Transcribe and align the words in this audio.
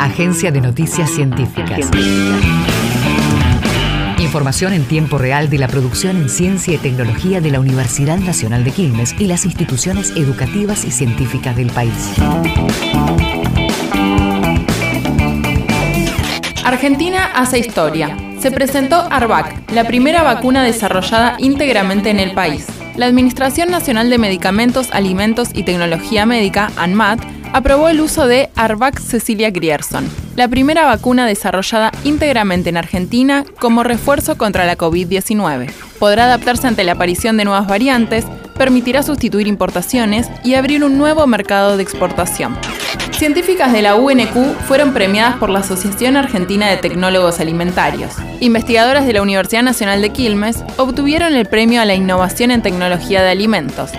Agencia 0.00 0.50
de 0.50 0.60
Noticias 0.60 1.10
Científicas. 1.10 1.88
Información 4.18 4.72
en 4.72 4.84
tiempo 4.86 5.18
real 5.18 5.48
de 5.48 5.58
la 5.58 5.68
producción 5.68 6.16
en 6.16 6.28
ciencia 6.28 6.74
y 6.74 6.78
tecnología 6.78 7.40
de 7.40 7.52
la 7.52 7.60
Universidad 7.60 8.18
Nacional 8.18 8.64
de 8.64 8.72
Quilmes 8.72 9.14
y 9.20 9.26
las 9.26 9.44
instituciones 9.44 10.10
educativas 10.16 10.84
y 10.84 10.90
científicas 10.90 11.54
del 11.54 11.70
país. 11.70 12.14
Argentina 16.64 17.30
hace 17.36 17.60
historia. 17.60 18.16
Se 18.40 18.50
presentó 18.50 19.06
ARVAC, 19.10 19.70
la 19.70 19.84
primera 19.84 20.24
vacuna 20.24 20.64
desarrollada 20.64 21.36
íntegramente 21.38 22.10
en 22.10 22.18
el 22.18 22.32
país. 22.32 22.66
La 22.96 23.04
Administración 23.04 23.70
Nacional 23.70 24.08
de 24.08 24.16
Medicamentos, 24.16 24.88
Alimentos 24.90 25.50
y 25.52 25.64
Tecnología 25.64 26.24
Médica, 26.24 26.70
ANMAT, 26.76 27.20
aprobó 27.52 27.90
el 27.90 28.00
uso 28.00 28.26
de 28.26 28.48
Arvac 28.56 28.98
Cecilia 29.00 29.50
Grierson, 29.50 30.08
la 30.34 30.48
primera 30.48 30.86
vacuna 30.86 31.26
desarrollada 31.26 31.92
íntegramente 32.04 32.70
en 32.70 32.78
Argentina 32.78 33.44
como 33.60 33.82
refuerzo 33.82 34.38
contra 34.38 34.64
la 34.64 34.78
COVID-19. 34.78 35.70
Podrá 35.98 36.24
adaptarse 36.24 36.68
ante 36.68 36.84
la 36.84 36.92
aparición 36.92 37.36
de 37.36 37.44
nuevas 37.44 37.68
variantes, 37.68 38.24
permitirá 38.56 39.02
sustituir 39.02 39.46
importaciones 39.46 40.30
y 40.42 40.54
abrir 40.54 40.82
un 40.82 40.96
nuevo 40.96 41.26
mercado 41.26 41.76
de 41.76 41.82
exportación. 41.82 42.56
Científicas 43.18 43.72
de 43.72 43.82
la 43.82 43.94
UNQ 43.94 44.60
fueron 44.66 44.92
premiadas 44.92 45.36
por 45.36 45.48
la 45.48 45.60
Asociación 45.60 46.16
Argentina 46.16 46.68
de 46.68 46.76
Tecnólogos 46.76 47.40
Alimentarios. 47.40 48.12
Investigadoras 48.40 49.06
de 49.06 49.14
la 49.14 49.22
Universidad 49.22 49.62
Nacional 49.62 50.02
de 50.02 50.10
Quilmes 50.10 50.62
obtuvieron 50.76 51.34
el 51.34 51.46
premio 51.46 51.80
a 51.80 51.86
la 51.86 51.94
innovación 51.94 52.50
en 52.50 52.62
tecnología 52.62 53.22
de 53.22 53.30
alimentos, 53.30 53.90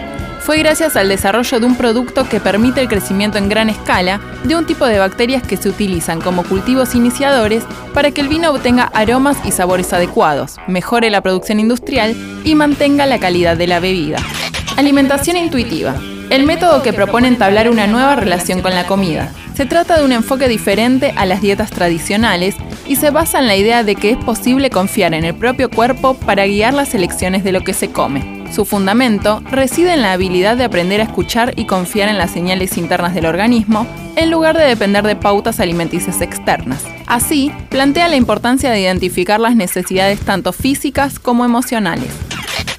fue 0.48 0.60
gracias 0.60 0.96
al 0.96 1.10
desarrollo 1.10 1.60
de 1.60 1.66
un 1.66 1.76
producto 1.76 2.30
que 2.30 2.40
permite 2.40 2.80
el 2.80 2.88
crecimiento 2.88 3.38
en 3.38 3.50
gran 3.50 3.70
escala 3.70 4.22
de 4.46 4.56
un 4.56 4.66
tipo 4.66 4.86
de 4.86 4.98
bacterias 4.98 5.44
que 5.44 5.58
se 5.58 5.68
utilizan 5.68 6.22
como 6.22 6.44
cultivos 6.44 6.96
iniciadores 6.96 7.66
para 7.94 8.12
que 8.12 8.22
el 8.22 8.30
vino 8.30 8.52
obtenga 8.52 8.86
aromas 8.94 9.36
y 9.44 9.52
sabores 9.52 9.92
adecuados, 9.92 10.56
mejore 10.66 11.10
la 11.10 11.20
producción 11.20 11.60
industrial 11.60 12.16
y 12.46 12.56
mantenga 12.56 13.06
la 13.06 13.20
calidad 13.20 13.58
de 13.58 13.68
la 13.68 13.82
bebida. 13.82 14.20
Alimentación 14.78 15.36
intuitiva. 15.36 15.96
El 16.30 16.44
método 16.44 16.84
que 16.84 16.92
propone 16.92 17.30
entablar 17.30 17.70
una 17.70 17.88
nueva 17.88 18.18
relación 18.18 18.62
con 18.62 18.76
la 18.76 18.86
comida. 18.86 19.32
Se 19.56 19.66
trata 19.66 19.98
de 19.98 20.04
un 20.04 20.12
enfoque 20.12 20.50
diferente 20.50 21.14
a 21.16 21.26
las 21.26 21.42
dietas 21.42 21.72
tradicionales 21.72 22.56
y 22.86 22.98
se 22.98 23.12
basa 23.12 23.40
en 23.40 23.48
la 23.48 23.56
idea 23.56 23.84
de 23.86 23.96
que 23.96 24.12
es 24.12 24.18
posible 24.18 24.70
confiar 24.70 25.14
en 25.14 25.24
el 25.24 25.34
propio 25.34 25.70
cuerpo 25.70 26.16
para 26.16 26.46
guiar 26.46 26.74
las 26.74 26.94
elecciones 26.94 27.46
de 27.46 27.54
lo 27.54 27.64
que 27.64 27.74
se 27.74 27.92
come. 27.92 28.46
Su 28.54 28.66
fundamento 28.66 29.42
reside 29.50 29.94
en 29.94 30.02
la 30.02 30.14
habilidad 30.14 30.58
de 30.58 30.66
aprender 30.66 31.00
a 31.00 31.06
escuchar 31.06 31.54
y 31.56 31.66
confiar 31.66 32.10
en 32.10 32.18
las 32.18 32.32
señales 32.32 32.78
internas 32.78 33.14
del 33.14 33.26
organismo, 33.26 33.88
en 34.18 34.30
lugar 34.30 34.58
de 34.58 34.66
depender 34.66 35.06
de 35.06 35.16
pautas 35.16 35.62
alimenticias 35.62 36.22
externas. 36.22 36.84
Así, 37.08 37.52
plantea 37.70 38.10
la 38.10 38.18
importancia 38.18 38.70
de 38.70 38.82
identificar 38.82 39.40
las 39.40 39.56
necesidades 39.56 40.20
tanto 40.20 40.52
físicas 40.52 41.20
como 41.20 41.46
emocionales. 41.46 42.27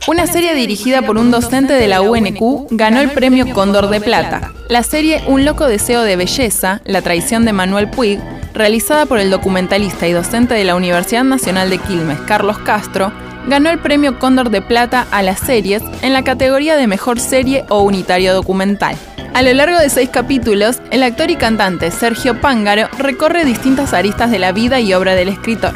Una 0.09 0.27
serie 0.27 0.55
dirigida 0.55 1.03
por 1.03 1.19
un 1.19 1.31
docente 1.31 1.75
de 1.75 1.87
la 1.87 2.01
UNQ 2.01 2.69
ganó 2.71 3.01
el 3.01 3.11
premio 3.11 3.53
Cóndor 3.53 3.91
de 3.91 4.01
Plata. 4.01 4.53
La 4.71 4.83
serie 4.83 5.23
Un 5.27 5.45
loco 5.45 5.69
deseo 5.69 6.03
de 6.03 6.17
belleza, 6.17 6.81
la 6.87 7.03
traición 7.03 7.45
de 7.45 7.53
Manuel 7.53 7.91
Puig, 7.91 8.19
realizada 8.55 9.05
por 9.05 9.19
el 9.19 9.31
documentalista 9.31 10.09
y 10.09 10.13
docente 10.13 10.55
de 10.55 10.65
la 10.65 10.77
Universidad 10.77 11.25
Nacional 11.25 11.69
de 11.69 11.77
Quilmes, 11.77 12.19
Carlos 12.21 12.57
Castro, 12.57 13.13
ganó 13.49 13.69
el 13.69 13.81
premio 13.81 14.19
Cóndor 14.19 14.49
de 14.49 14.63
Plata 14.63 15.07
a 15.11 15.23
las 15.23 15.41
series 15.41 15.83
en 16.01 16.15
la 16.15 16.25
categoría 16.25 16.77
de 16.77 16.87
Mejor 16.87 17.21
Serie 17.21 17.67
o 17.69 17.83
Unitario 17.83 18.33
Documental. 18.33 18.97
A 19.35 19.43
lo 19.43 19.53
largo 19.53 19.79
de 19.79 19.91
seis 19.91 20.09
capítulos, 20.09 20.81
el 20.91 21.03
actor 21.03 21.31
y 21.31 21.37
cantante 21.37 21.91
Sergio 21.91 22.41
Pángaro 22.41 22.89
recorre 22.97 23.45
distintas 23.45 23.93
aristas 23.93 24.31
de 24.31 24.39
la 24.39 24.53
vida 24.53 24.81
y 24.81 24.95
obra 24.95 25.15
del 25.15 25.29
escritor. 25.29 25.75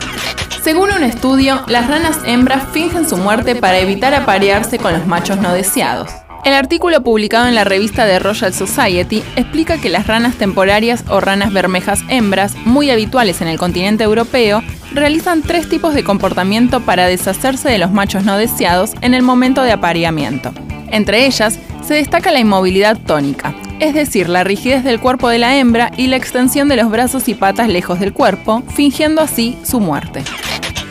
Según 0.62 0.92
un 0.92 1.02
estudio, 1.02 1.60
las 1.66 1.88
ranas 1.88 2.20
hembras 2.24 2.62
fingen 2.72 3.08
su 3.08 3.16
muerte 3.16 3.56
para 3.56 3.80
evitar 3.80 4.14
aparearse 4.14 4.78
con 4.78 4.92
los 4.92 5.08
machos 5.08 5.38
no 5.38 5.52
deseados. 5.52 6.08
El 6.44 6.54
artículo 6.54 7.02
publicado 7.02 7.48
en 7.48 7.56
la 7.56 7.64
revista 7.64 8.06
de 8.06 8.20
Royal 8.20 8.54
Society 8.54 9.24
explica 9.34 9.78
que 9.78 9.88
las 9.88 10.06
ranas 10.06 10.36
temporarias 10.36 11.02
o 11.08 11.20
ranas 11.20 11.52
bermejas 11.52 12.02
hembras, 12.08 12.54
muy 12.64 12.90
habituales 12.90 13.40
en 13.40 13.48
el 13.48 13.58
continente 13.58 14.04
europeo, 14.04 14.62
realizan 14.92 15.42
tres 15.42 15.68
tipos 15.68 15.94
de 15.94 16.04
comportamiento 16.04 16.78
para 16.80 17.06
deshacerse 17.06 17.68
de 17.68 17.78
los 17.78 17.90
machos 17.90 18.24
no 18.24 18.36
deseados 18.36 18.92
en 19.00 19.14
el 19.14 19.22
momento 19.22 19.64
de 19.64 19.72
apareamiento. 19.72 20.52
Entre 20.92 21.26
ellas, 21.26 21.58
se 21.84 21.94
destaca 21.94 22.30
la 22.30 22.38
inmovilidad 22.38 22.96
tónica, 22.98 23.52
es 23.80 23.94
decir, 23.94 24.28
la 24.28 24.44
rigidez 24.44 24.84
del 24.84 25.00
cuerpo 25.00 25.28
de 25.28 25.40
la 25.40 25.56
hembra 25.56 25.90
y 25.96 26.06
la 26.06 26.16
extensión 26.16 26.68
de 26.68 26.76
los 26.76 26.88
brazos 26.88 27.26
y 27.28 27.34
patas 27.34 27.68
lejos 27.68 27.98
del 27.98 28.12
cuerpo, 28.12 28.62
fingiendo 28.68 29.22
así 29.22 29.58
su 29.64 29.80
muerte. 29.80 30.22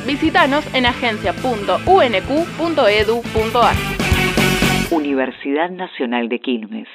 Visítanos 0.06 0.66
en 0.74 0.86
agencia.unq.edu.ar. 0.86 3.76
Universidad 4.92 5.70
Nacional 5.70 6.28
de 6.28 6.40
Quilmes. 6.40 6.88